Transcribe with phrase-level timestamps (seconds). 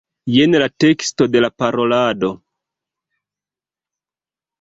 [0.35, 2.31] Jen la teksto de la parolado.